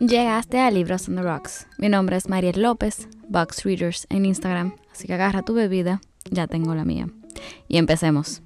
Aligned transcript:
Llegaste 0.00 0.58
a 0.58 0.72
Libros 0.72 1.08
on 1.08 1.14
the 1.14 1.22
Rocks. 1.22 1.68
Mi 1.78 1.88
nombre 1.88 2.16
es 2.16 2.28
Mariel 2.28 2.60
López, 2.60 3.08
Box 3.28 3.62
Readers 3.62 4.08
en 4.10 4.26
Instagram, 4.26 4.74
así 4.90 5.06
que 5.06 5.14
agarra 5.14 5.42
tu 5.42 5.54
bebida, 5.54 6.00
ya 6.28 6.48
tengo 6.48 6.74
la 6.74 6.84
mía. 6.84 7.08
Y 7.68 7.78
empecemos. 7.78 8.42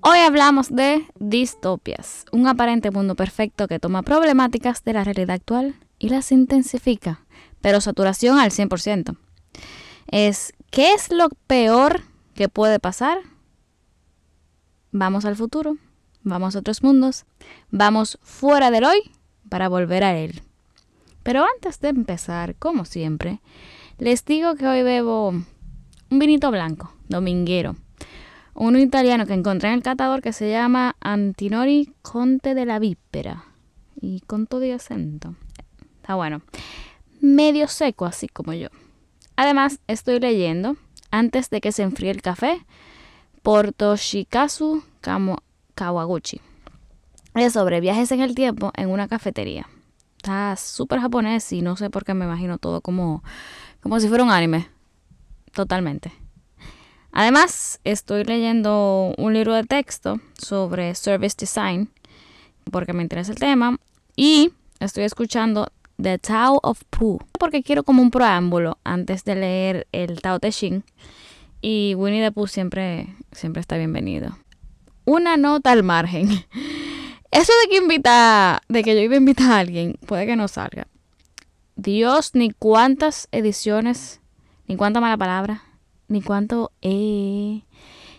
Hoy 0.00 0.18
hablamos 0.18 0.68
de 0.68 1.06
distopias, 1.18 2.26
un 2.32 2.46
aparente 2.46 2.90
mundo 2.90 3.14
perfecto 3.14 3.66
que 3.66 3.78
toma 3.78 4.02
problemáticas 4.02 4.84
de 4.84 4.92
la 4.92 5.04
realidad 5.04 5.30
actual 5.30 5.74
y 5.98 6.10
las 6.10 6.30
intensifica, 6.32 7.24
pero 7.62 7.80
saturación 7.80 8.38
al 8.38 8.50
100%. 8.50 9.16
Es, 10.08 10.52
¿qué 10.70 10.92
es 10.92 11.10
lo 11.10 11.30
peor 11.46 12.02
que 12.34 12.50
puede 12.50 12.78
pasar? 12.78 13.16
Vamos 14.92 15.24
al 15.24 15.36
futuro, 15.36 15.78
vamos 16.22 16.54
a 16.54 16.58
otros 16.58 16.82
mundos, 16.82 17.24
vamos 17.70 18.18
fuera 18.22 18.70
del 18.70 18.84
hoy 18.84 18.98
para 19.48 19.70
volver 19.70 20.04
a 20.04 20.18
él. 20.18 20.42
Pero 21.24 21.42
antes 21.42 21.80
de 21.80 21.88
empezar, 21.88 22.54
como 22.56 22.84
siempre, 22.84 23.40
les 23.98 24.24
digo 24.26 24.54
que 24.56 24.66
hoy 24.66 24.82
bebo 24.82 25.30
un 25.30 26.18
vinito 26.18 26.50
blanco, 26.50 26.92
dominguero. 27.08 27.76
Uno 28.54 28.78
italiano 28.78 29.26
que 29.26 29.32
encontré 29.32 29.70
en 29.70 29.76
el 29.76 29.82
catador 29.82 30.20
que 30.20 30.34
se 30.34 30.50
llama 30.50 30.96
Antinori 31.00 31.92
Conte 32.02 32.54
de 32.54 32.66
la 32.66 32.78
Vípera. 32.78 33.46
Y 34.00 34.20
con 34.20 34.46
todo 34.46 34.64
y 34.64 34.70
acento. 34.70 35.34
Está 35.96 36.14
bueno. 36.14 36.42
Medio 37.20 37.68
seco, 37.68 38.04
así 38.04 38.28
como 38.28 38.52
yo. 38.52 38.68
Además, 39.34 39.80
estoy 39.88 40.20
leyendo, 40.20 40.76
antes 41.10 41.48
de 41.48 41.62
que 41.62 41.72
se 41.72 41.82
enfríe 41.82 42.10
el 42.10 42.20
café, 42.20 42.66
por 43.42 43.72
Toshikazu 43.72 44.84
Kawaguchi. 45.74 46.42
Es 47.34 47.54
sobre 47.54 47.80
viajes 47.80 48.12
en 48.12 48.20
el 48.20 48.34
tiempo 48.34 48.72
en 48.76 48.90
una 48.90 49.08
cafetería 49.08 49.66
está 50.24 50.56
súper 50.56 51.00
japonés 51.00 51.52
y 51.52 51.60
no 51.60 51.76
sé 51.76 51.90
por 51.90 52.04
qué 52.04 52.14
me 52.14 52.24
imagino 52.24 52.56
todo 52.56 52.80
como, 52.80 53.22
como 53.82 54.00
si 54.00 54.08
fuera 54.08 54.24
un 54.24 54.30
anime. 54.30 54.70
Totalmente. 55.52 56.12
Además, 57.12 57.78
estoy 57.84 58.24
leyendo 58.24 59.14
un 59.18 59.34
libro 59.34 59.52
de 59.52 59.64
texto 59.64 60.18
sobre 60.38 60.94
service 60.94 61.36
design 61.38 61.90
porque 62.70 62.94
me 62.94 63.02
interesa 63.02 63.32
el 63.32 63.38
tema 63.38 63.76
y 64.16 64.50
estoy 64.80 65.04
escuchando 65.04 65.68
The 66.00 66.18
Tao 66.18 66.58
of 66.62 66.82
Pooh 66.88 67.18
porque 67.38 67.62
quiero 67.62 67.84
como 67.84 68.00
un 68.00 68.10
preámbulo 68.10 68.78
antes 68.82 69.24
de 69.24 69.34
leer 69.34 69.86
el 69.92 70.22
Tao 70.22 70.40
Te 70.40 70.50
Ching 70.50 70.82
y 71.60 71.94
Winnie 71.96 72.22
the 72.22 72.32
Pooh 72.32 72.46
siempre, 72.46 73.14
siempre 73.30 73.60
está 73.60 73.76
bienvenido. 73.76 74.38
Una 75.04 75.36
nota 75.36 75.70
al 75.70 75.82
margen. 75.82 76.28
Eso 77.34 77.52
de 77.64 77.68
que 77.68 77.76
invita, 77.78 78.62
de 78.68 78.84
que 78.84 78.94
yo 78.94 79.00
iba 79.00 79.14
a 79.14 79.18
invitar 79.18 79.50
a 79.50 79.58
alguien, 79.58 79.98
puede 80.06 80.24
que 80.24 80.36
no 80.36 80.46
salga. 80.46 80.86
Dios, 81.74 82.30
ni 82.34 82.52
cuántas 82.52 83.26
ediciones, 83.32 84.20
ni 84.68 84.76
cuánta 84.76 85.00
mala 85.00 85.16
palabra, 85.16 85.64
ni 86.06 86.22
cuánto 86.22 86.70
eh, 86.80 87.62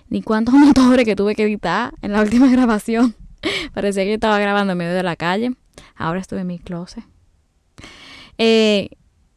ni 0.09 0.21
cuántos 0.21 0.53
motores 0.55 1.05
que 1.05 1.15
tuve 1.15 1.33
que 1.33 1.43
editar 1.43 1.93
en 2.01 2.11
la 2.11 2.21
última 2.21 2.47
grabación. 2.51 3.15
Parecía 3.73 4.03
que 4.03 4.15
estaba 4.15 4.37
grabando 4.37 4.73
en 4.73 4.79
medio 4.79 4.93
de 4.93 5.03
la 5.03 5.15
calle. 5.15 5.55
Ahora 5.95 6.19
estoy 6.19 6.39
en 6.39 6.47
mi 6.47 6.59
closet. 6.59 7.05
Eh, 8.37 8.89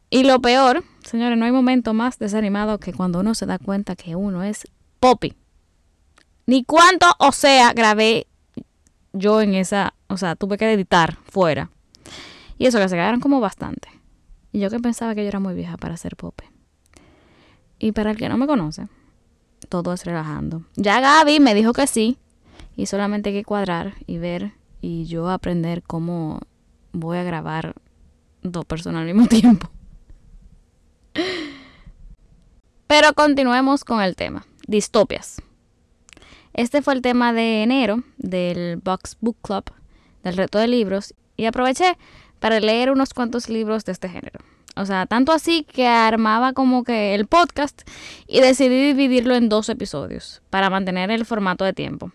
y 0.09 0.23
lo 0.23 0.41
peor, 0.41 0.83
señores, 1.05 1.37
no 1.37 1.45
hay 1.45 1.53
momento 1.53 1.93
más 1.93 2.19
desanimado 2.19 2.79
que 2.79 2.91
cuando 2.91 3.21
uno 3.21 3.33
se 3.33 3.45
da 3.45 3.57
cuenta 3.57 3.95
que 3.95 4.17
uno 4.17 4.43
es 4.43 4.67
Poppy. 4.99 5.35
Ni 6.47 6.65
cuánto, 6.65 7.05
o 7.19 7.31
sea, 7.31 7.71
grabé 7.71 8.27
yo 9.13 9.41
en 9.41 9.55
esa, 9.55 9.93
o 10.07 10.17
sea, 10.17 10.35
tuve 10.35 10.57
que 10.57 10.71
editar 10.71 11.17
fuera. 11.23 11.69
Y 12.57 12.65
eso 12.65 12.79
que 12.79 12.89
se 12.89 12.95
quedaron 12.95 13.19
como 13.19 13.39
bastante. 13.39 13.89
Y 14.51 14.59
yo 14.59 14.69
que 14.69 14.79
pensaba 14.79 15.15
que 15.15 15.21
yo 15.21 15.27
era 15.27 15.39
muy 15.39 15.53
vieja 15.53 15.77
para 15.77 15.93
hacer 15.93 16.15
pope. 16.15 16.45
Y 17.77 17.91
para 17.93 18.11
el 18.11 18.17
que 18.17 18.29
no 18.29 18.37
me 18.37 18.47
conoce, 18.47 18.87
todo 19.69 19.93
es 19.93 20.05
relajando. 20.05 20.63
Ya 20.75 20.99
Gaby 20.99 21.39
me 21.39 21.53
dijo 21.53 21.73
que 21.73 21.87
sí. 21.87 22.17
Y 22.75 22.85
solamente 22.85 23.29
hay 23.29 23.35
que 23.35 23.45
cuadrar 23.45 23.93
y 24.07 24.17
ver 24.17 24.53
y 24.81 25.05
yo 25.05 25.29
aprender 25.29 25.83
cómo 25.83 26.39
voy 26.91 27.17
a 27.17 27.23
grabar 27.23 27.75
dos 28.41 28.65
personas 28.65 29.01
al 29.01 29.13
mismo 29.13 29.27
tiempo. 29.29 29.69
Pero 32.87 33.13
continuemos 33.13 33.83
con 33.83 34.01
el 34.01 34.15
tema. 34.15 34.45
Distopias. 34.67 35.41
Este 36.53 36.81
fue 36.81 36.93
el 36.93 37.01
tema 37.01 37.33
de 37.33 37.63
enero 37.63 38.03
del 38.17 38.77
Box 38.77 39.17
Book 39.21 39.37
Club, 39.41 39.65
del 40.23 40.37
reto 40.37 40.59
de 40.59 40.67
libros, 40.67 41.13
y 41.37 41.45
aproveché 41.45 41.97
para 42.39 42.59
leer 42.59 42.91
unos 42.91 43.13
cuantos 43.13 43.49
libros 43.49 43.85
de 43.85 43.91
este 43.91 44.09
género. 44.09 44.39
O 44.75 44.85
sea, 44.85 45.05
tanto 45.05 45.31
así 45.31 45.63
que 45.63 45.87
armaba 45.87 46.53
como 46.53 46.83
que 46.83 47.13
el 47.15 47.27
podcast 47.27 47.81
y 48.27 48.39
decidí 48.39 48.93
dividirlo 48.93 49.35
en 49.35 49.49
dos 49.49 49.67
episodios 49.69 50.41
para 50.49 50.69
mantener 50.69 51.11
el 51.11 51.25
formato 51.25 51.65
de 51.65 51.73
tiempo. 51.73 52.11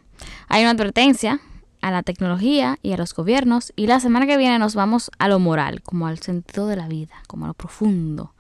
Hay 0.49 0.63
una 0.63 0.71
advertencia 0.71 1.41
a 1.83 1.91
la 1.91 2.03
tecnología 2.03 2.79
y 2.81 2.93
a 2.93 2.97
los 2.97 3.13
gobiernos 3.13 3.73
y 3.77 3.87
la 3.87 4.01
semana 4.01 4.27
que 4.27 4.39
viene 4.39 4.59
nos 4.59 4.75
vamos 4.75 5.11
a 5.19 5.29
lo 5.29 5.39
moral, 5.39 5.83
como 5.83 6.07
al 6.07 6.21
sentido 6.21 6.67
de 6.67 6.77
la 6.77 6.89
vida, 6.89 7.15
como 7.27 7.45
a 7.45 7.49
lo 7.49 7.55
profundo. 7.55 8.35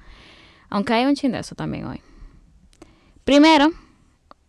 Aunque 0.71 0.95
hay 0.95 1.05
un 1.05 1.15
chin 1.15 1.33
de 1.33 1.41
eso 1.41 1.55
también 1.55 1.85
hoy. 1.85 2.01
Primero, 3.25 3.71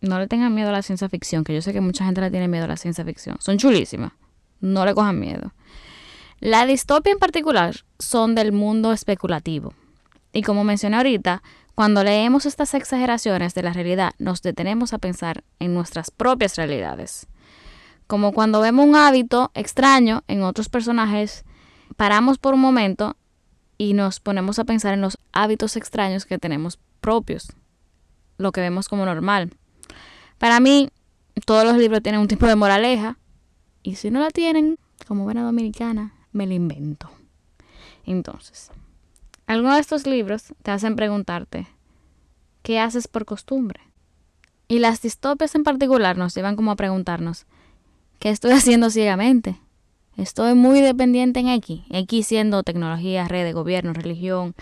no 0.06 0.18
le 0.18 0.28
tengan 0.28 0.54
miedo 0.54 0.70
a 0.70 0.72
la 0.72 0.82
ciencia 0.82 1.08
ficción, 1.08 1.44
que 1.44 1.54
yo 1.54 1.62
sé 1.62 1.72
que 1.72 1.80
mucha 1.80 2.04
gente 2.04 2.20
le 2.20 2.30
tiene 2.30 2.48
miedo 2.48 2.64
a 2.64 2.68
la 2.68 2.76
ciencia 2.76 3.04
ficción. 3.04 3.36
Son 3.40 3.58
chulísimas. 3.58 4.12
No 4.60 4.84
le 4.84 4.94
cojan 4.94 5.18
miedo. 5.20 5.52
La 6.40 6.66
distopia 6.66 7.12
en 7.12 7.18
particular 7.18 7.76
son 7.98 8.34
del 8.34 8.52
mundo 8.52 8.92
especulativo. 8.92 9.74
Y 10.32 10.42
como 10.42 10.64
mencioné 10.64 10.96
ahorita, 10.96 11.42
cuando 11.74 12.04
leemos 12.04 12.46
estas 12.46 12.74
exageraciones 12.74 13.54
de 13.54 13.62
la 13.62 13.72
realidad, 13.72 14.12
nos 14.18 14.42
detenemos 14.42 14.92
a 14.92 14.98
pensar 14.98 15.44
en 15.58 15.74
nuestras 15.74 16.10
propias 16.10 16.56
realidades. 16.56 17.26
Como 18.06 18.32
cuando 18.32 18.60
vemos 18.60 18.86
un 18.86 18.96
hábito 18.96 19.50
extraño 19.54 20.24
en 20.28 20.42
otros 20.42 20.68
personajes, 20.68 21.44
paramos 21.96 22.38
por 22.38 22.54
un 22.54 22.60
momento 22.60 23.16
y 23.78 23.94
nos 23.94 24.20
ponemos 24.20 24.58
a 24.58 24.64
pensar 24.64 24.94
en 24.94 25.00
los 25.00 25.18
hábitos 25.32 25.76
extraños 25.76 26.24
que 26.24 26.38
tenemos 26.38 26.78
propios, 27.00 27.52
lo 28.38 28.52
que 28.52 28.60
vemos 28.60 28.88
como 28.88 29.04
normal. 29.04 29.50
Para 30.38 30.60
mí, 30.60 30.90
todos 31.44 31.64
los 31.64 31.76
libros 31.76 32.02
tienen 32.02 32.20
un 32.20 32.28
tipo 32.28 32.46
de 32.46 32.56
moraleja. 32.56 33.18
Y 33.82 33.96
si 33.96 34.10
no 34.10 34.20
la 34.20 34.30
tienen, 34.30 34.78
como 35.06 35.24
buena 35.24 35.42
dominicana, 35.42 36.12
me 36.32 36.46
la 36.46 36.54
invento. 36.54 37.10
Entonces, 38.04 38.70
algunos 39.46 39.74
de 39.74 39.80
estos 39.80 40.06
libros 40.06 40.54
te 40.62 40.70
hacen 40.70 40.96
preguntarte, 40.96 41.66
¿qué 42.62 42.80
haces 42.80 43.08
por 43.08 43.24
costumbre? 43.24 43.80
Y 44.68 44.80
las 44.80 45.02
distopias 45.02 45.54
en 45.54 45.62
particular 45.62 46.16
nos 46.16 46.34
llevan 46.34 46.56
como 46.56 46.72
a 46.72 46.76
preguntarnos, 46.76 47.46
¿qué 48.18 48.30
estoy 48.30 48.52
haciendo 48.52 48.90
ciegamente? 48.90 49.60
Estoy 50.16 50.54
muy 50.54 50.80
dependiente 50.80 51.40
en 51.40 51.48
X, 51.48 51.82
X 51.90 52.26
siendo 52.26 52.62
tecnología, 52.62 53.28
redes, 53.28 53.54
gobierno, 53.54 53.92
religión, 53.92 54.54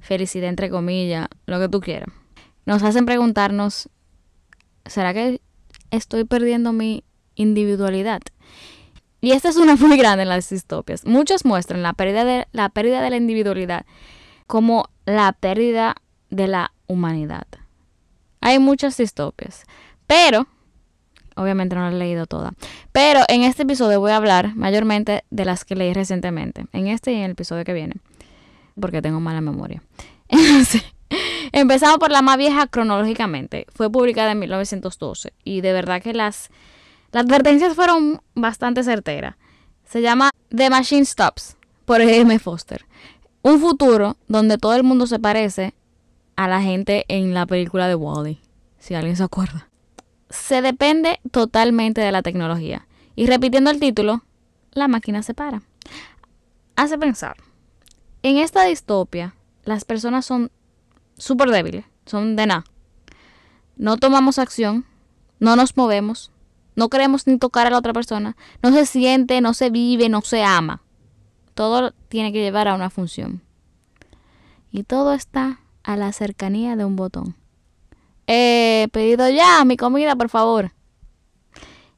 felicidad 0.00 0.48
entre 0.48 0.68
comillas, 0.68 1.28
lo 1.46 1.60
que 1.60 1.68
tú 1.68 1.80
quieras. 1.80 2.08
Nos 2.64 2.82
hacen 2.82 3.06
preguntarnos 3.06 3.88
¿será 4.86 5.12
que 5.14 5.40
estoy 5.90 6.24
perdiendo 6.24 6.72
mi 6.72 7.04
individualidad? 7.34 8.20
Y 9.20 9.32
esta 9.32 9.48
es 9.48 9.56
una 9.56 9.76
muy 9.76 9.96
grande 9.96 10.22
en 10.22 10.28
las 10.28 10.48
distopias. 10.50 11.04
Muchos 11.04 11.44
muestran 11.44 11.82
la 11.82 11.92
pérdida 11.92 12.24
de 12.24 12.46
la, 12.52 12.68
pérdida 12.68 13.02
de 13.02 13.10
la 13.10 13.16
individualidad 13.16 13.86
como 14.46 14.88
la 15.04 15.32
pérdida 15.32 15.96
de 16.30 16.48
la 16.48 16.72
humanidad. 16.86 17.46
Hay 18.40 18.58
muchas 18.58 18.96
distopias, 18.96 19.64
pero 20.06 20.46
obviamente 21.34 21.74
no 21.74 21.82
las 21.82 21.94
he 21.94 21.96
leído 21.96 22.26
todas. 22.26 22.52
Pero 22.92 23.20
en 23.28 23.42
este 23.42 23.62
episodio 23.62 24.00
voy 24.00 24.12
a 24.12 24.16
hablar 24.16 24.54
mayormente 24.54 25.24
de 25.30 25.44
las 25.44 25.64
que 25.64 25.76
leí 25.76 25.92
recientemente, 25.92 26.66
en 26.72 26.88
este 26.88 27.12
y 27.12 27.16
en 27.16 27.22
el 27.22 27.30
episodio 27.32 27.64
que 27.64 27.72
viene, 27.72 27.94
porque 28.80 29.02
tengo 29.02 29.20
mala 29.20 29.40
memoria. 29.40 29.82
Empezamos 31.58 31.96
por 31.96 32.10
la 32.10 32.20
más 32.20 32.36
vieja 32.36 32.66
cronológicamente. 32.66 33.64
Fue 33.74 33.90
publicada 33.90 34.32
en 34.32 34.40
1912 34.40 35.32
y 35.42 35.62
de 35.62 35.72
verdad 35.72 36.02
que 36.02 36.12
las, 36.12 36.50
las 37.12 37.24
advertencias 37.24 37.74
fueron 37.74 38.20
bastante 38.34 38.82
certeras. 38.82 39.36
Se 39.86 40.02
llama 40.02 40.28
The 40.54 40.68
Machine 40.68 41.06
Stops 41.06 41.56
por 41.86 42.02
E.M. 42.02 42.38
Foster. 42.40 42.84
Un 43.40 43.58
futuro 43.58 44.18
donde 44.28 44.58
todo 44.58 44.74
el 44.74 44.82
mundo 44.82 45.06
se 45.06 45.18
parece 45.18 45.72
a 46.36 46.46
la 46.46 46.60
gente 46.60 47.06
en 47.08 47.32
la 47.32 47.46
película 47.46 47.88
de 47.88 47.94
Wally, 47.94 48.38
si 48.78 48.94
alguien 48.94 49.16
se 49.16 49.24
acuerda. 49.24 49.70
Se 50.28 50.60
depende 50.60 51.20
totalmente 51.30 52.02
de 52.02 52.12
la 52.12 52.20
tecnología. 52.20 52.86
Y 53.14 53.28
repitiendo 53.28 53.70
el 53.70 53.80
título, 53.80 54.24
la 54.72 54.88
máquina 54.88 55.22
se 55.22 55.32
para. 55.32 55.62
Hace 56.76 56.98
pensar. 56.98 57.38
En 58.22 58.36
esta 58.36 58.62
distopia, 58.64 59.34
las 59.64 59.86
personas 59.86 60.26
son 60.26 60.50
súper 61.18 61.50
débiles, 61.50 61.84
son 62.06 62.36
de 62.36 62.46
nada. 62.46 62.64
No 63.76 63.96
tomamos 63.96 64.38
acción, 64.38 64.84
no 65.38 65.56
nos 65.56 65.76
movemos, 65.76 66.30
no 66.74 66.88
queremos 66.88 67.26
ni 67.26 67.38
tocar 67.38 67.66
a 67.66 67.70
la 67.70 67.78
otra 67.78 67.92
persona, 67.92 68.36
no 68.62 68.72
se 68.72 68.86
siente, 68.86 69.40
no 69.40 69.54
se 69.54 69.70
vive, 69.70 70.08
no 70.08 70.20
se 70.22 70.42
ama. 70.42 70.82
todo 71.54 71.92
tiene 72.08 72.32
que 72.32 72.40
llevar 72.40 72.68
a 72.68 72.74
una 72.74 72.90
función. 72.90 73.42
Y 74.70 74.82
todo 74.82 75.14
está 75.14 75.60
a 75.82 75.96
la 75.96 76.12
cercanía 76.12 76.76
de 76.76 76.84
un 76.84 76.96
botón. 76.96 77.34
Eh, 78.26 78.88
pedido 78.92 79.28
ya, 79.30 79.64
mi 79.64 79.76
comida, 79.76 80.16
por 80.16 80.28
favor. 80.28 80.72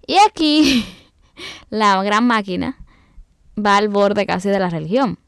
Y 0.06 0.17
aquí, 0.26 0.85
la 1.70 2.03
gran 2.05 2.26
máquina 2.26 2.79
va 3.59 3.76
al 3.76 3.88
borde 3.88 4.26
casi 4.26 4.49
de 4.49 4.61
la 4.61 4.70
religión. 4.70 5.19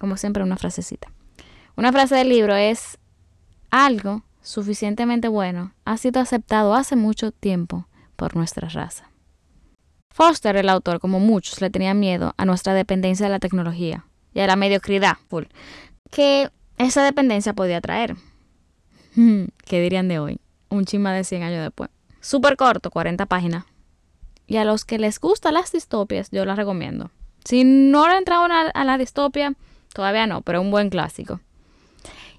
Como 0.00 0.16
siempre, 0.16 0.42
una 0.42 0.56
frasecita. 0.56 1.12
Una 1.76 1.90
frase 1.90 2.14
del 2.14 2.28
libro 2.28 2.54
es 2.54 2.98
algo 3.70 4.22
suficientemente 4.42 5.28
bueno 5.28 5.72
ha 5.84 5.96
sido 5.96 6.20
aceptado 6.20 6.74
hace 6.74 6.96
mucho 6.96 7.32
tiempo 7.32 7.86
por 8.16 8.36
nuestra 8.36 8.68
raza. 8.68 9.10
Foster, 10.10 10.56
el 10.56 10.68
autor, 10.68 11.00
como 11.00 11.20
muchos, 11.20 11.62
le 11.62 11.70
tenía 11.70 11.94
miedo 11.94 12.34
a 12.36 12.44
nuestra 12.44 12.74
dependencia 12.74 13.26
de 13.26 13.32
la 13.32 13.38
tecnología 13.38 14.04
y 14.34 14.40
a 14.40 14.46
la 14.46 14.56
mediocridad 14.56 15.16
que 16.10 16.50
esa 16.76 17.02
dependencia 17.02 17.54
podía 17.54 17.80
traer. 17.80 18.16
¿Qué 19.14 19.80
dirían 19.80 20.08
de 20.08 20.18
hoy? 20.18 20.40
Un 20.68 20.84
chisma 20.84 21.14
de 21.14 21.24
100 21.24 21.42
años 21.42 21.62
después. 21.62 21.88
Súper 22.20 22.56
corto, 22.56 22.90
40 22.90 23.24
páginas. 23.26 23.64
Y 24.46 24.58
a 24.58 24.64
los 24.64 24.84
que 24.84 24.98
les 24.98 25.18
gustan 25.18 25.54
las 25.54 25.72
distopias, 25.72 26.30
yo 26.30 26.44
las 26.44 26.58
recomiendo. 26.58 27.10
Si 27.44 27.64
no 27.64 28.04
han 28.04 28.18
entrado 28.18 28.44
a 28.44 28.84
la 28.84 28.98
distopia, 28.98 29.54
todavía 29.94 30.26
no, 30.26 30.42
pero 30.42 30.60
un 30.60 30.70
buen 30.70 30.90
clásico. 30.90 31.40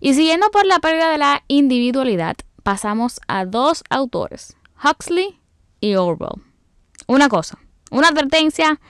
Y 0.04 0.14
siguiendo 0.16 0.52
por 0.52 0.66
la 0.66 0.80
pérdida 0.80 1.10
de 1.12 1.18
la 1.18 1.46
individualidad, 1.48 2.36
pasamos 2.62 3.22
a 3.30 3.46
dos 3.46 3.86
autores, 3.90 4.58
Huxley 4.84 5.40
y 5.80 5.96
Orwell. 5.96 6.44
Una 7.08 7.30
cosa, 7.30 7.58
una 7.90 8.10
advertencia, 8.10 8.82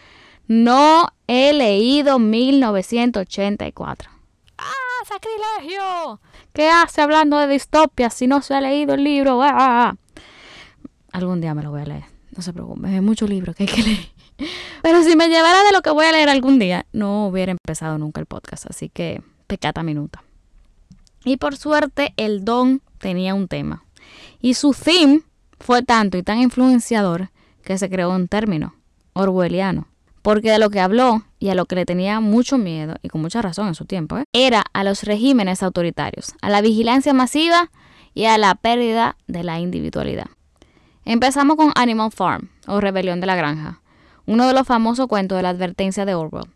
no 0.47 1.09
he 1.27 1.53
leído 1.53 2.17
1984. 2.17 4.09
¡Ah, 4.57 5.05
sacrilegio! 5.05 6.19
¿Qué 6.51 6.67
hace 6.67 7.03
hablando 7.03 7.37
de 7.37 7.45
distopias 7.45 8.15
si 8.15 8.25
no 8.25 8.41
se 8.41 8.55
ha 8.55 8.61
leído 8.61 8.95
el 8.95 9.03
libro? 9.03 9.43
¡Ah! 9.43 9.53
ah, 9.53 9.89
ah! 9.91 9.95
Algún 11.11 11.41
día 11.41 11.53
me 11.53 11.61
lo 11.61 11.69
voy 11.69 11.81
a 11.81 11.85
leer. 11.85 12.05
No 12.35 12.41
se 12.41 12.53
preocupe, 12.53 12.87
hay 12.87 13.01
muchos 13.01 13.29
libros 13.29 13.55
que 13.55 13.65
hay 13.65 13.69
que 13.69 13.83
leer. 13.83 14.09
Pero 14.81 15.03
si 15.03 15.15
me 15.15 15.27
llevara 15.27 15.61
de 15.61 15.73
lo 15.73 15.83
que 15.83 15.91
voy 15.91 16.07
a 16.07 16.11
leer 16.11 16.29
algún 16.29 16.57
día, 16.57 16.87
no 16.91 17.27
hubiera 17.27 17.51
empezado 17.51 17.99
nunca 17.99 18.19
el 18.19 18.25
podcast. 18.25 18.65
Así 18.67 18.89
que 18.89 19.21
pecata 19.45 19.83
minuta. 19.83 20.23
Y 21.23 21.37
por 21.37 21.55
suerte, 21.55 22.13
el 22.17 22.43
don 22.45 22.81
tenía 22.97 23.33
un 23.33 23.47
tema. 23.47 23.83
Y 24.41 24.55
su 24.55 24.73
theme 24.73 25.21
fue 25.59 25.83
tanto 25.83 26.17
y 26.17 26.23
tan 26.23 26.39
influenciador 26.39 27.29
que 27.63 27.77
se 27.77 27.89
creó 27.89 28.11
un 28.11 28.27
término, 28.27 28.75
orwelliano. 29.13 29.87
Porque 30.21 30.51
de 30.51 30.59
lo 30.59 30.69
que 30.69 30.79
habló 30.79 31.23
y 31.39 31.49
a 31.49 31.55
lo 31.55 31.65
que 31.65 31.75
le 31.75 31.85
tenía 31.85 32.19
mucho 32.19 32.57
miedo, 32.57 32.95
y 33.01 33.09
con 33.09 33.21
mucha 33.21 33.41
razón 33.41 33.67
en 33.67 33.75
su 33.75 33.85
tiempo, 33.85 34.17
¿eh? 34.17 34.25
era 34.31 34.63
a 34.73 34.83
los 34.83 35.03
regímenes 35.03 35.63
autoritarios, 35.63 36.33
a 36.41 36.49
la 36.49 36.61
vigilancia 36.61 37.13
masiva 37.13 37.71
y 38.13 38.25
a 38.25 38.37
la 38.37 38.55
pérdida 38.55 39.17
de 39.27 39.43
la 39.43 39.59
individualidad. 39.59 40.27
Empezamos 41.03 41.57
con 41.57 41.71
Animal 41.75 42.11
Farm, 42.11 42.49
o 42.67 42.79
Rebelión 42.79 43.19
de 43.19 43.27
la 43.27 43.35
Granja, 43.35 43.81
uno 44.25 44.47
de 44.47 44.53
los 44.53 44.65
famosos 44.65 45.07
cuentos 45.07 45.37
de 45.37 45.43
la 45.43 45.49
advertencia 45.49 46.05
de 46.05 46.15
Orwell. 46.15 46.52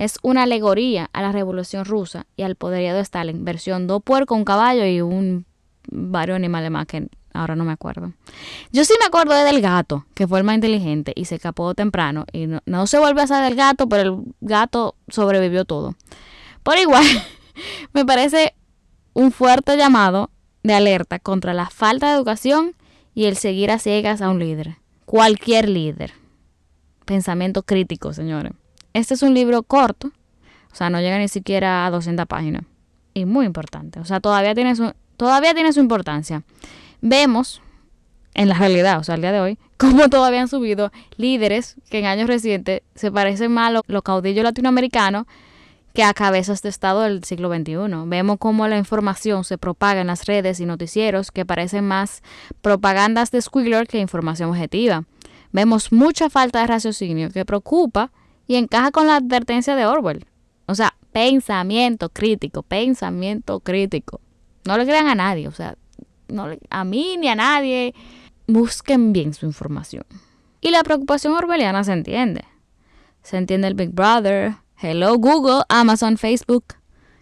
Es 0.00 0.18
una 0.22 0.44
alegoría 0.44 1.10
a 1.12 1.20
la 1.20 1.30
Revolución 1.30 1.84
Rusa 1.84 2.24
y 2.34 2.40
al 2.40 2.56
poderío 2.56 2.94
de 2.94 3.00
Stalin, 3.02 3.44
versión 3.44 3.86
dos 3.86 4.02
puercos, 4.02 4.38
un 4.38 4.46
caballo 4.46 4.86
y 4.86 5.02
un 5.02 5.44
varios 5.90 6.36
animales 6.36 6.70
más 6.70 6.86
que 6.86 7.08
ahora 7.34 7.54
no 7.54 7.66
me 7.66 7.72
acuerdo. 7.72 8.14
Yo 8.72 8.86
sí 8.86 8.94
me 8.98 9.04
acuerdo 9.04 9.34
del 9.34 9.60
gato, 9.60 10.06
que 10.14 10.26
fue 10.26 10.38
el 10.38 10.44
más 10.44 10.54
inteligente 10.54 11.12
y 11.14 11.26
se 11.26 11.34
escapó 11.34 11.74
temprano 11.74 12.24
y 12.32 12.46
no, 12.46 12.60
no 12.64 12.86
se 12.86 12.98
volvió 12.98 13.24
a 13.24 13.26
saber 13.26 13.50
del 13.50 13.58
gato, 13.58 13.90
pero 13.90 14.02
el 14.02 14.34
gato 14.40 14.94
sobrevivió 15.08 15.66
todo. 15.66 15.94
Por 16.62 16.78
igual, 16.78 17.04
me 17.92 18.06
parece 18.06 18.54
un 19.12 19.32
fuerte 19.32 19.76
llamado 19.76 20.30
de 20.62 20.72
alerta 20.72 21.18
contra 21.18 21.52
la 21.52 21.68
falta 21.68 22.08
de 22.08 22.14
educación 22.14 22.74
y 23.14 23.26
el 23.26 23.36
seguir 23.36 23.70
a 23.70 23.78
ciegas 23.78 24.22
a 24.22 24.30
un 24.30 24.38
líder. 24.38 24.78
Cualquier 25.04 25.68
líder. 25.68 26.14
Pensamiento 27.04 27.64
crítico, 27.64 28.14
señores. 28.14 28.52
Este 28.92 29.14
es 29.14 29.22
un 29.22 29.34
libro 29.34 29.62
corto, 29.62 30.08
o 30.72 30.74
sea, 30.74 30.90
no 30.90 31.00
llega 31.00 31.18
ni 31.18 31.28
siquiera 31.28 31.86
a 31.86 31.90
200 31.90 32.26
páginas. 32.26 32.62
Y 33.14 33.24
muy 33.24 33.46
importante, 33.46 34.00
o 34.00 34.04
sea, 34.04 34.20
todavía 34.20 34.54
tiene 34.54 34.76
su, 34.76 34.92
todavía 35.16 35.54
tiene 35.54 35.72
su 35.72 35.80
importancia. 35.80 36.42
Vemos 37.00 37.60
en 38.34 38.48
la 38.48 38.54
realidad, 38.54 38.98
o 38.98 39.04
sea, 39.04 39.16
al 39.16 39.20
día 39.20 39.32
de 39.32 39.40
hoy, 39.40 39.58
cómo 39.76 40.08
todavía 40.08 40.40
han 40.40 40.48
subido 40.48 40.92
líderes 41.16 41.76
que 41.90 41.98
en 41.98 42.06
años 42.06 42.28
recientes 42.28 42.82
se 42.94 43.10
parecen 43.10 43.52
más 43.52 43.74
a 43.74 43.80
los 43.86 44.02
caudillos 44.02 44.44
latinoamericanos 44.44 45.26
que 45.92 46.04
a 46.04 46.14
cabezas 46.14 46.62
de 46.62 46.68
Estado 46.68 47.02
del 47.02 47.24
siglo 47.24 47.52
XXI. 47.52 47.74
Vemos 48.06 48.36
cómo 48.38 48.68
la 48.68 48.78
información 48.78 49.44
se 49.44 49.58
propaga 49.58 50.00
en 50.00 50.06
las 50.06 50.26
redes 50.26 50.60
y 50.60 50.66
noticieros 50.66 51.32
que 51.32 51.44
parecen 51.44 51.86
más 51.86 52.22
propagandas 52.62 53.30
de 53.30 53.42
Squigler 53.42 53.88
que 53.88 53.98
información 53.98 54.50
objetiva. 54.50 55.04
Vemos 55.52 55.90
mucha 55.90 56.30
falta 56.30 56.60
de 56.60 56.68
raciocinio 56.68 57.30
que 57.30 57.44
preocupa 57.44 58.12
y 58.50 58.56
encaja 58.56 58.90
con 58.90 59.06
la 59.06 59.14
advertencia 59.14 59.76
de 59.76 59.86
Orwell. 59.86 60.26
O 60.66 60.74
sea, 60.74 60.96
pensamiento 61.12 62.08
crítico, 62.08 62.64
pensamiento 62.64 63.60
crítico. 63.60 64.20
No 64.64 64.76
le 64.76 64.86
crean 64.86 65.06
a 65.06 65.14
nadie, 65.14 65.46
o 65.46 65.52
sea, 65.52 65.76
no 66.26 66.48
a 66.68 66.84
mí 66.84 67.16
ni 67.16 67.28
a 67.28 67.36
nadie. 67.36 67.94
Busquen 68.48 69.12
bien 69.12 69.34
su 69.34 69.46
información. 69.46 70.02
Y 70.60 70.72
la 70.72 70.82
preocupación 70.82 71.32
orwelliana 71.32 71.84
se 71.84 71.92
entiende. 71.92 72.42
Se 73.22 73.36
entiende 73.36 73.68
el 73.68 73.74
Big 73.74 73.90
Brother, 73.90 74.56
Hello 74.76 75.16
Google, 75.16 75.62
Amazon, 75.68 76.18
Facebook, 76.18 76.74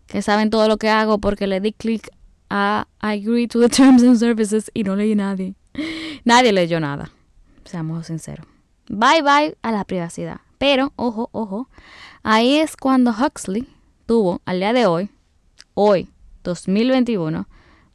que 0.06 0.22
saben 0.22 0.48
todo 0.48 0.66
lo 0.66 0.78
que 0.78 0.88
hago 0.88 1.18
porque 1.18 1.46
le 1.46 1.60
di 1.60 1.74
clic 1.74 2.08
a 2.48 2.88
I 3.02 3.20
agree 3.22 3.46
to 3.48 3.60
the 3.60 3.68
terms 3.68 4.02
and 4.02 4.16
services 4.16 4.70
y 4.72 4.82
no 4.82 4.96
leí 4.96 5.14
nadie. 5.14 5.56
Nadie 6.24 6.54
leyó 6.54 6.80
nada. 6.80 7.10
Seamos 7.66 8.06
sinceros. 8.06 8.46
Bye 8.88 9.20
bye 9.20 9.58
a 9.60 9.72
la 9.72 9.84
privacidad. 9.84 10.40
Pero, 10.58 10.92
ojo, 10.96 11.30
ojo, 11.32 11.68
ahí 12.22 12.56
es 12.56 12.76
cuando 12.76 13.12
Huxley 13.12 13.66
tuvo 14.06 14.42
al 14.44 14.58
día 14.58 14.72
de 14.72 14.86
hoy, 14.86 15.10
hoy, 15.74 16.10
2021, 16.42 17.48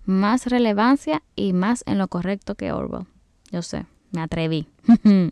más 0.06 0.48
relevancia 0.48 1.22
y 1.36 1.54
más 1.54 1.84
en 1.86 1.98
lo 1.98 2.08
correcto 2.08 2.56
que 2.56 2.72
Orwell. 2.72 3.06
Yo 3.52 3.62
sé, 3.62 3.86
me 4.12 4.22
atreví. 4.22 4.68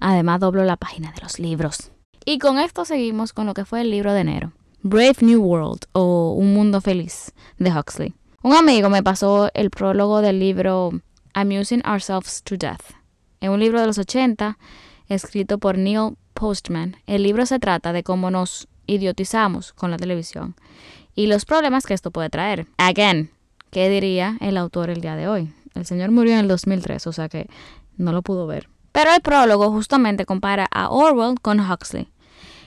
Además, 0.00 0.40
doblo 0.40 0.64
la 0.64 0.76
página 0.76 1.12
de 1.12 1.20
los 1.22 1.38
libros. 1.38 1.92
Y 2.24 2.38
con 2.38 2.58
esto 2.58 2.84
seguimos 2.84 3.32
con 3.32 3.46
lo 3.46 3.54
que 3.54 3.64
fue 3.64 3.82
el 3.82 3.90
libro 3.90 4.12
de 4.12 4.20
enero, 4.20 4.52
Brave 4.82 5.16
New 5.20 5.42
World 5.42 5.84
o 5.92 6.32
Un 6.32 6.54
Mundo 6.54 6.80
Feliz 6.80 7.32
de 7.58 7.70
Huxley. 7.70 8.14
Un 8.42 8.54
amigo 8.54 8.88
me 8.90 9.02
pasó 9.02 9.50
el 9.54 9.70
prólogo 9.70 10.20
del 10.22 10.38
libro 10.38 10.92
Amusing 11.34 11.82
Ourselves 11.86 12.42
to 12.42 12.56
Death. 12.56 12.94
Es 13.40 13.48
un 13.48 13.60
libro 13.60 13.80
de 13.80 13.86
los 13.86 13.98
80 13.98 14.58
escrito 15.08 15.58
por 15.58 15.78
Neil 15.78 16.16
Postman. 16.36 16.96
El 17.06 17.22
libro 17.22 17.46
se 17.46 17.58
trata 17.58 17.92
de 17.92 18.04
cómo 18.04 18.30
nos 18.30 18.68
idiotizamos 18.86 19.72
con 19.72 19.90
la 19.90 19.96
televisión 19.96 20.54
y 21.14 21.26
los 21.26 21.44
problemas 21.46 21.86
que 21.86 21.94
esto 21.94 22.10
puede 22.10 22.30
traer. 22.30 22.66
Again, 22.76 23.30
¿qué 23.70 23.88
diría 23.88 24.36
el 24.40 24.58
autor 24.58 24.90
el 24.90 25.00
día 25.00 25.16
de 25.16 25.26
hoy? 25.26 25.52
El 25.74 25.86
señor 25.86 26.10
murió 26.10 26.34
en 26.34 26.40
el 26.40 26.48
2003, 26.48 27.06
o 27.06 27.12
sea 27.12 27.28
que 27.28 27.48
no 27.96 28.12
lo 28.12 28.22
pudo 28.22 28.46
ver. 28.46 28.68
Pero 28.92 29.12
el 29.12 29.22
prólogo 29.22 29.70
justamente 29.70 30.26
compara 30.26 30.68
a 30.70 30.90
Orwell 30.90 31.40
con 31.40 31.58
Huxley 31.58 32.08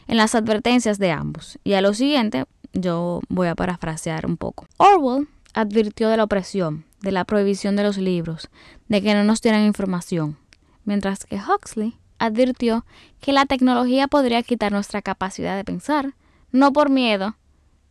en 0.08 0.18
las 0.18 0.34
advertencias 0.36 0.98
de 0.98 1.12
ambos. 1.12 1.60
Y 1.64 1.74
a 1.74 1.82
lo 1.82 1.94
siguiente, 1.94 2.46
yo 2.74 3.22
voy 3.30 3.48
a 3.48 3.56
parafrasear 3.56 4.26
un 4.26 4.38
poco. 4.38 4.66
Orwell 4.78 5.28
advirtió 5.54 6.10
de 6.10 6.18
la 6.18 6.24
opresión, 6.24 6.86
de 7.02 7.12
la 7.12 7.24
prohibición 7.24 7.76
de 7.76 7.84
los 7.84 7.98
libros, 7.98 8.50
de 8.88 9.02
que 9.04 9.14
no 9.14 9.24
nos 9.24 9.42
dieran 9.42 9.64
información, 9.64 10.38
mientras 10.86 11.26
que 11.26 11.38
Huxley 11.38 11.99
advirtió 12.20 12.86
que 13.20 13.34
la 13.34 13.46
tecnología 13.46 14.08
podría 14.08 14.44
quitar 14.44 14.72
nuestra 14.72 15.02
capacidad 15.02 15.56
de 15.56 15.64
pensar, 15.64 16.14
no 16.52 16.72
por 16.74 16.90
miedo, 16.90 17.36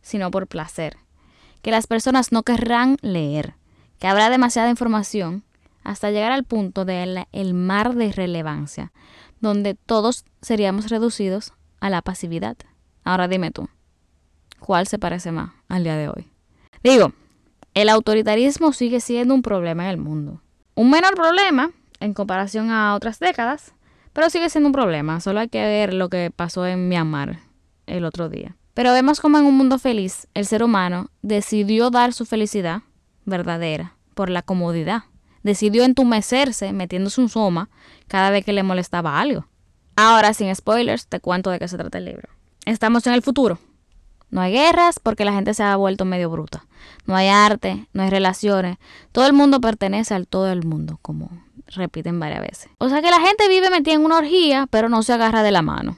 sino 0.01 0.31
por 0.31 0.47
placer, 0.47 0.97
que 1.61 1.71
las 1.71 1.87
personas 1.87 2.31
no 2.31 2.43
querrán 2.43 2.97
leer, 3.01 3.55
que 3.99 4.07
habrá 4.07 4.29
demasiada 4.29 4.69
información 4.69 5.43
hasta 5.83 6.11
llegar 6.11 6.31
al 6.31 6.43
punto 6.43 6.85
del 6.85 7.25
el 7.31 7.53
mar 7.53 7.95
de 7.95 8.05
irrelevancia, 8.05 8.91
donde 9.39 9.73
todos 9.73 10.25
seríamos 10.41 10.89
reducidos 10.89 11.53
a 11.79 11.89
la 11.89 12.01
pasividad. 12.01 12.57
Ahora 13.03 13.27
dime 13.27 13.51
tú, 13.51 13.69
¿cuál 14.59 14.87
se 14.87 14.99
parece 14.99 15.31
más 15.31 15.51
al 15.67 15.83
día 15.83 15.95
de 15.95 16.09
hoy? 16.09 16.27
Digo, 16.83 17.13
el 17.73 17.89
autoritarismo 17.89 18.73
sigue 18.73 18.99
siendo 18.99 19.33
un 19.33 19.41
problema 19.41 19.85
en 19.85 19.89
el 19.91 19.97
mundo. 19.97 20.41
Un 20.75 20.89
menor 20.89 21.15
problema 21.15 21.71
en 21.99 22.13
comparación 22.13 22.71
a 22.71 22.95
otras 22.95 23.19
décadas, 23.19 23.73
pero 24.13 24.29
sigue 24.29 24.49
siendo 24.49 24.67
un 24.67 24.73
problema. 24.73 25.19
Solo 25.19 25.39
hay 25.39 25.49
que 25.49 25.61
ver 25.61 25.93
lo 25.93 26.09
que 26.09 26.31
pasó 26.35 26.65
en 26.65 26.89
Myanmar 26.89 27.39
el 27.85 28.05
otro 28.05 28.29
día. 28.29 28.55
Pero 28.73 28.93
vemos 28.93 29.19
como 29.19 29.37
en 29.37 29.45
un 29.45 29.57
mundo 29.57 29.77
feliz 29.77 30.27
el 30.33 30.45
ser 30.45 30.63
humano 30.63 31.09
decidió 31.21 31.89
dar 31.89 32.13
su 32.13 32.25
felicidad 32.25 32.83
verdadera 33.25 33.95
por 34.13 34.29
la 34.29 34.41
comodidad. 34.41 35.03
Decidió 35.43 35.83
entumecerse 35.83 36.73
metiéndose 36.73 37.21
un 37.21 37.29
soma 37.29 37.69
cada 38.07 38.29
vez 38.29 38.45
que 38.45 38.53
le 38.53 38.63
molestaba 38.63 39.19
algo. 39.19 39.47
Ahora, 39.95 40.33
sin 40.33 40.53
spoilers, 40.55 41.07
te 41.07 41.19
cuento 41.19 41.49
de 41.49 41.59
qué 41.59 41.67
se 41.67 41.77
trata 41.77 41.97
el 41.97 42.05
libro. 42.05 42.29
estamos 42.65 43.05
en 43.07 43.13
el 43.13 43.21
futuro. 43.21 43.59
No 44.29 44.41
hay 44.41 44.53
guerras 44.53 44.99
porque 45.01 45.25
la 45.25 45.33
gente 45.33 45.53
se 45.53 45.63
ha 45.63 45.75
vuelto 45.75 46.05
medio 46.05 46.29
bruta. 46.29 46.65
No 47.05 47.15
hay 47.15 47.27
arte, 47.27 47.87
no 47.93 48.03
hay 48.03 48.09
relaciones. 48.09 48.77
Todo 49.11 49.25
el 49.25 49.33
mundo 49.33 49.59
pertenece 49.59 50.13
al 50.13 50.27
todo 50.27 50.51
el 50.51 50.63
mundo, 50.63 50.99
como 51.01 51.31
repiten 51.69 52.19
varias 52.19 52.41
veces. 52.41 52.69
O 52.77 52.89
sea 52.89 53.01
que 53.01 53.09
la 53.09 53.19
gente 53.19 53.47
vive 53.47 53.69
metida 53.69 53.95
en 53.95 54.05
una 54.05 54.17
orgía, 54.17 54.67
pero 54.69 54.89
no 54.89 55.03
se 55.03 55.13
agarra 55.13 55.43
de 55.43 55.51
la 55.51 55.61
mano. 55.61 55.97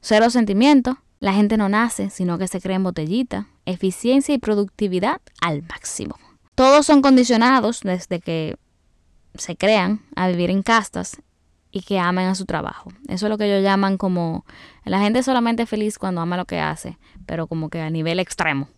Cero 0.00 0.30
sentimientos. 0.30 0.96
La 1.20 1.32
gente 1.32 1.56
no 1.56 1.68
nace, 1.68 2.10
sino 2.10 2.38
que 2.38 2.46
se 2.46 2.60
crea 2.60 2.76
en 2.76 2.84
botellita. 2.84 3.48
Eficiencia 3.66 4.34
y 4.34 4.38
productividad 4.38 5.20
al 5.40 5.62
máximo. 5.62 6.16
Todos 6.54 6.86
son 6.86 7.02
condicionados 7.02 7.80
desde 7.80 8.20
que 8.20 8.56
se 9.34 9.56
crean 9.56 10.00
a 10.16 10.28
vivir 10.28 10.50
en 10.50 10.62
castas 10.62 11.20
y 11.70 11.82
que 11.82 11.98
amen 11.98 12.26
a 12.28 12.34
su 12.34 12.46
trabajo. 12.46 12.90
Eso 13.08 13.26
es 13.26 13.30
lo 13.30 13.38
que 13.38 13.46
ellos 13.46 13.62
llaman 13.62 13.98
como 13.98 14.44
la 14.84 15.00
gente 15.00 15.22
solamente 15.22 15.66
feliz 15.66 15.98
cuando 15.98 16.20
ama 16.20 16.36
lo 16.36 16.46
que 16.46 16.60
hace, 16.60 16.98
pero 17.26 17.46
como 17.46 17.68
que 17.68 17.80
a 17.80 17.90
nivel 17.90 18.20
extremo. 18.20 18.68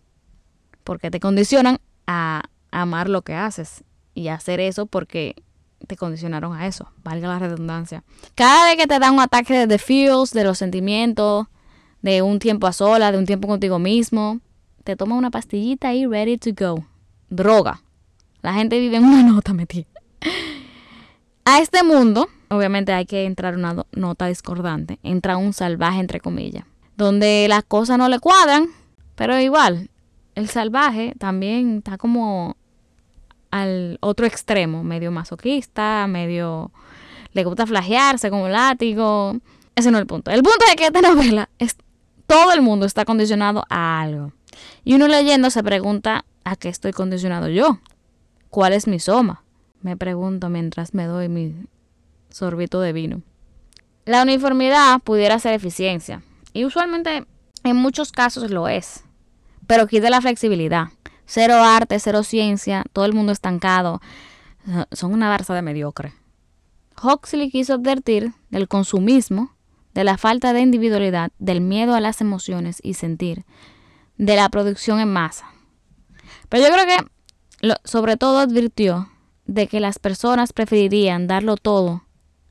Porque 0.83 1.11
te 1.11 1.19
condicionan 1.19 1.79
a 2.07 2.43
amar 2.71 3.09
lo 3.09 3.21
que 3.21 3.35
haces 3.35 3.83
y 4.13 4.27
hacer 4.27 4.59
eso 4.59 4.85
porque 4.87 5.35
te 5.87 5.97
condicionaron 5.97 6.53
a 6.53 6.67
eso, 6.67 6.91
valga 7.03 7.27
la 7.27 7.39
redundancia. 7.39 8.03
Cada 8.35 8.65
vez 8.65 8.77
que 8.77 8.87
te 8.87 8.99
da 8.99 9.11
un 9.11 9.19
ataque 9.19 9.67
de 9.67 9.77
feels, 9.77 10.31
de 10.31 10.43
los 10.43 10.57
sentimientos, 10.57 11.47
de 12.01 12.21
un 12.21 12.39
tiempo 12.39 12.67
a 12.67 12.73
sola, 12.73 13.11
de 13.11 13.17
un 13.17 13.25
tiempo 13.25 13.47
contigo 13.47 13.79
mismo, 13.79 14.39
te 14.83 14.95
toma 14.95 15.15
una 15.15 15.31
pastillita 15.31 15.93
y 15.93 16.05
ready 16.05 16.37
to 16.37 16.51
go. 16.57 16.85
Droga. 17.29 17.81
La 18.41 18.53
gente 18.53 18.79
vive 18.79 18.97
en 18.97 19.05
una 19.05 19.23
nota 19.31 19.53
metida. 19.53 19.87
A 21.45 21.59
este 21.59 21.83
mundo, 21.83 22.29
obviamente 22.49 22.93
hay 22.93 23.05
que 23.05 23.25
entrar 23.25 23.55
una 23.55 23.85
nota 23.91 24.27
discordante, 24.27 24.99
entra 25.03 25.37
un 25.37 25.53
salvaje 25.53 25.99
entre 25.99 26.19
comillas, 26.19 26.65
donde 26.97 27.47
las 27.49 27.63
cosas 27.63 27.97
no 27.97 28.07
le 28.09 28.19
cuadran, 28.19 28.67
pero 29.15 29.39
igual, 29.39 29.89
el 30.35 30.49
salvaje 30.49 31.13
también 31.17 31.77
está 31.77 31.97
como 31.97 32.55
al 33.51 33.97
otro 34.01 34.25
extremo, 34.25 34.83
medio 34.83 35.11
masoquista, 35.11 36.07
medio 36.07 36.71
le 37.33 37.43
gusta 37.43 37.65
flagearse 37.65 38.29
como 38.29 38.45
un 38.45 38.51
látigo. 38.51 39.35
Ese 39.75 39.91
no 39.91 39.97
es 39.97 40.01
el 40.01 40.07
punto. 40.07 40.31
El 40.31 40.43
punto 40.43 40.65
es 40.67 40.75
que 40.75 40.87
esta 40.87 41.01
novela 41.01 41.49
es 41.59 41.75
todo 42.27 42.53
el 42.53 42.61
mundo 42.61 42.85
está 42.85 43.03
condicionado 43.05 43.65
a 43.69 44.01
algo. 44.01 44.31
Y 44.83 44.95
uno 44.95 45.07
leyendo 45.07 45.49
se 45.49 45.63
pregunta 45.63 46.25
a 46.43 46.55
qué 46.55 46.69
estoy 46.69 46.93
condicionado 46.93 47.49
yo. 47.49 47.79
¿Cuál 48.49 48.73
es 48.73 48.87
mi 48.87 48.99
soma? 48.99 49.43
Me 49.81 49.97
pregunto 49.97 50.49
mientras 50.49 50.93
me 50.93 51.05
doy 51.05 51.29
mi 51.29 51.55
sorbito 52.29 52.79
de 52.79 52.93
vino. 52.93 53.21
La 54.05 54.21
uniformidad 54.23 54.99
pudiera 55.01 55.39
ser 55.39 55.53
eficiencia. 55.53 56.23
Y 56.53 56.65
usualmente 56.65 57.25
en 57.63 57.75
muchos 57.75 58.11
casos 58.11 58.49
lo 58.49 58.67
es. 58.67 59.03
Pero 59.67 59.87
quita 59.87 60.09
la 60.09 60.21
flexibilidad. 60.21 60.87
Cero 61.33 61.63
arte, 61.63 61.97
cero 61.97 62.23
ciencia, 62.23 62.83
todo 62.91 63.05
el 63.05 63.13
mundo 63.13 63.31
estancado. 63.31 64.01
Son 64.91 65.13
una 65.13 65.29
barza 65.29 65.53
de 65.53 65.61
mediocre. 65.61 66.11
Huxley 67.01 67.49
quiso 67.49 67.75
advertir 67.75 68.33
del 68.49 68.67
consumismo, 68.67 69.55
de 69.93 70.03
la 70.03 70.17
falta 70.17 70.51
de 70.51 70.59
individualidad, 70.59 71.31
del 71.39 71.61
miedo 71.61 71.95
a 71.95 72.01
las 72.01 72.19
emociones 72.19 72.81
y 72.83 72.95
sentir, 72.95 73.45
de 74.17 74.35
la 74.35 74.49
producción 74.49 74.99
en 74.99 75.13
masa. 75.13 75.45
Pero 76.49 76.67
yo 76.67 76.73
creo 76.73 76.85
que 76.85 77.77
sobre 77.85 78.17
todo 78.17 78.39
advirtió 78.39 79.09
de 79.45 79.67
que 79.67 79.79
las 79.79 79.99
personas 79.99 80.51
preferirían 80.51 81.27
darlo 81.27 81.55
todo 81.55 82.03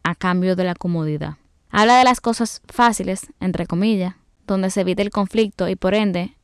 a 0.04 0.14
cambio 0.14 0.56
de 0.56 0.64
la 0.64 0.74
comodidad. 0.74 1.36
Habla 1.68 1.98
de 1.98 2.04
las 2.04 2.22
cosas 2.22 2.62
fáciles, 2.66 3.26
entre 3.40 3.66
comillas, 3.66 4.14
donde 4.46 4.70
se 4.70 4.80
evita 4.80 5.02
el 5.02 5.10
conflicto 5.10 5.68
y 5.68 5.76
por 5.76 5.92
ende, 5.92 6.38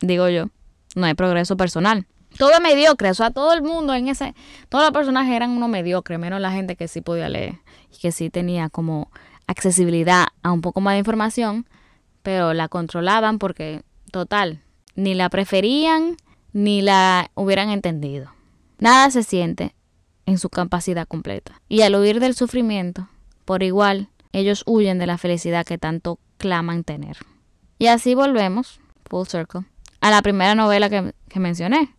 digo 0.00 0.28
yo, 0.28 0.50
no 0.94 1.06
hay 1.06 1.14
progreso 1.14 1.56
personal. 1.56 2.06
Todo 2.38 2.50
es 2.50 2.60
mediocre, 2.60 3.10
o 3.10 3.14
sea, 3.14 3.30
todo 3.30 3.52
el 3.52 3.62
mundo 3.62 3.94
en 3.94 4.08
ese, 4.08 4.34
todos 4.68 4.84
los 4.84 4.92
personajes 4.92 5.32
eran 5.34 5.50
unos 5.50 5.68
mediocres, 5.68 6.18
menos 6.18 6.40
la 6.40 6.50
gente 6.50 6.74
que 6.74 6.88
sí 6.88 7.00
podía 7.00 7.28
leer 7.28 7.60
y 7.92 7.98
que 7.98 8.10
sí 8.10 8.28
tenía 8.28 8.68
como 8.68 9.10
accesibilidad 9.46 10.26
a 10.42 10.50
un 10.50 10.60
poco 10.60 10.80
más 10.80 10.94
de 10.94 10.98
información, 10.98 11.66
pero 12.22 12.52
la 12.52 12.68
controlaban 12.68 13.38
porque, 13.38 13.82
total, 14.10 14.62
ni 14.96 15.14
la 15.14 15.28
preferían 15.28 16.16
ni 16.52 16.82
la 16.82 17.30
hubieran 17.34 17.70
entendido. 17.70 18.32
Nada 18.78 19.10
se 19.10 19.22
siente 19.22 19.74
en 20.26 20.38
su 20.38 20.48
capacidad 20.48 21.06
completa. 21.06 21.60
Y 21.68 21.82
al 21.82 21.94
huir 21.94 22.20
del 22.20 22.34
sufrimiento, 22.34 23.08
por 23.44 23.62
igual, 23.62 24.08
ellos 24.32 24.62
huyen 24.66 24.98
de 24.98 25.06
la 25.06 25.18
felicidad 25.18 25.66
que 25.66 25.78
tanto 25.78 26.18
claman 26.38 26.84
tener. 26.84 27.18
Y 27.78 27.86
así 27.86 28.14
volvemos, 28.14 28.80
full 29.08 29.26
circle, 29.26 29.62
a 30.04 30.10
la 30.10 30.20
primera 30.20 30.54
novela 30.54 30.90
que, 30.90 31.14
que 31.30 31.40
mencioné. 31.40 31.94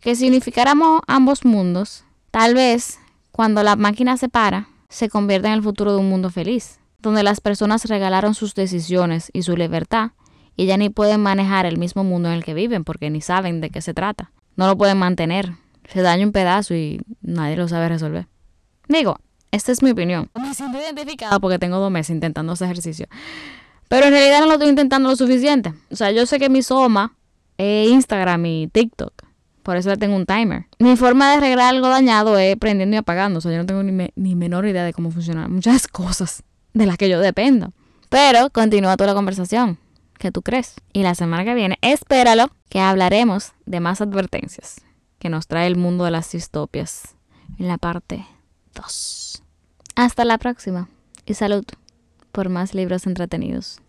Que 0.00 0.16
si 0.16 0.28
unificáramos 0.28 1.02
ambos 1.06 1.44
mundos, 1.44 2.04
tal 2.30 2.54
vez 2.54 2.98
cuando 3.32 3.62
la 3.62 3.76
máquina 3.76 4.16
se 4.16 4.30
para, 4.30 4.68
se 4.88 5.10
convierta 5.10 5.48
en 5.48 5.54
el 5.54 5.62
futuro 5.62 5.92
de 5.92 5.98
un 5.98 6.08
mundo 6.08 6.30
feliz, 6.30 6.80
donde 7.00 7.22
las 7.22 7.42
personas 7.42 7.84
regalaron 7.84 8.32
sus 8.32 8.54
decisiones 8.54 9.28
y 9.34 9.42
su 9.42 9.58
libertad 9.58 10.12
y 10.56 10.64
ya 10.64 10.78
ni 10.78 10.88
pueden 10.88 11.20
manejar 11.20 11.66
el 11.66 11.76
mismo 11.76 12.02
mundo 12.02 12.30
en 12.30 12.36
el 12.36 12.44
que 12.44 12.54
viven 12.54 12.82
porque 12.82 13.10
ni 13.10 13.20
saben 13.20 13.60
de 13.60 13.68
qué 13.68 13.82
se 13.82 13.92
trata. 13.92 14.32
No 14.56 14.66
lo 14.66 14.78
pueden 14.78 14.96
mantener. 14.96 15.52
Se 15.86 16.00
daña 16.00 16.24
un 16.24 16.32
pedazo 16.32 16.74
y 16.74 17.02
nadie 17.20 17.58
lo 17.58 17.68
sabe 17.68 17.90
resolver. 17.90 18.26
Digo, 18.88 19.18
esta 19.50 19.70
es 19.70 19.82
mi 19.82 19.90
opinión. 19.90 20.30
Me 20.34 20.54
siento 20.54 20.78
identificada 20.78 21.38
porque 21.40 21.58
tengo 21.58 21.76
dos 21.76 21.90
meses 21.90 22.14
intentando 22.14 22.54
ese 22.54 22.64
ejercicio. 22.64 23.06
Pero 23.88 24.06
en 24.06 24.12
realidad 24.12 24.40
no 24.40 24.46
lo 24.46 24.54
estoy 24.54 24.70
intentando 24.70 25.10
lo 25.10 25.16
suficiente. 25.16 25.74
O 25.90 25.96
sea, 25.96 26.10
yo 26.10 26.24
sé 26.24 26.38
que 26.38 26.48
mi 26.48 26.62
soma 26.62 27.12
es 27.58 27.90
Instagram 27.90 28.46
y 28.46 28.68
TikTok. 28.68 29.12
Por 29.62 29.76
eso 29.76 29.88
le 29.88 29.96
tengo 29.96 30.14
un 30.14 30.26
timer. 30.26 30.66
Mi 30.78 30.96
forma 30.96 31.30
de 31.30 31.36
arreglar 31.38 31.74
algo 31.74 31.88
dañado 31.88 32.38
es 32.38 32.56
prendiendo 32.56 32.96
y 32.96 32.98
apagando. 32.98 33.38
O 33.38 33.40
sea, 33.40 33.50
yo 33.50 33.58
no 33.58 33.66
tengo 33.66 33.82
ni, 33.82 34.08
ni 34.14 34.36
menor 34.36 34.66
idea 34.66 34.84
de 34.84 34.92
cómo 34.92 35.10
funcionan 35.10 35.50
muchas 35.52 35.88
cosas 35.88 36.42
de 36.74 36.86
las 36.86 36.98
que 36.98 37.08
yo 37.08 37.20
dependo. 37.20 37.72
Pero 38.10 38.50
continúa 38.50 38.96
toda 38.96 39.08
la 39.08 39.14
conversación 39.14 39.78
que 40.18 40.30
tú 40.30 40.42
crees. 40.42 40.74
Y 40.92 41.02
la 41.02 41.14
semana 41.14 41.44
que 41.44 41.54
viene, 41.54 41.78
espéralo, 41.80 42.50
que 42.68 42.80
hablaremos 42.80 43.52
de 43.66 43.80
más 43.80 44.00
advertencias 44.00 44.80
que 45.18 45.30
nos 45.30 45.46
trae 45.46 45.66
el 45.66 45.76
mundo 45.76 46.04
de 46.04 46.10
las 46.10 46.30
distopias 46.32 47.14
en 47.58 47.68
la 47.68 47.78
parte 47.78 48.26
2. 48.74 49.42
Hasta 49.96 50.24
la 50.24 50.38
próxima 50.38 50.88
y 51.24 51.34
salud 51.34 51.64
por 52.32 52.48
más 52.48 52.74
libros 52.74 53.06
entretenidos. 53.06 53.80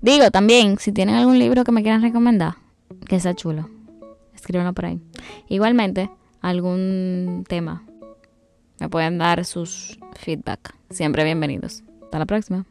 Digo 0.00 0.30
también, 0.30 0.78
si 0.78 0.92
tienen 0.92 1.16
algún 1.16 1.38
libro 1.38 1.64
que 1.64 1.72
me 1.72 1.82
quieran 1.82 2.02
recomendar, 2.02 2.56
que 3.06 3.20
sea 3.20 3.34
chulo, 3.34 3.68
escríbanlo 4.34 4.72
por 4.72 4.86
ahí. 4.86 5.00
Igualmente, 5.48 6.10
algún 6.40 7.44
tema, 7.48 7.84
me 8.80 8.88
pueden 8.88 9.18
dar 9.18 9.44
sus 9.44 9.98
feedback. 10.14 10.74
Siempre 10.90 11.24
bienvenidos. 11.24 11.82
Hasta 12.02 12.18
la 12.18 12.26
próxima. 12.26 12.66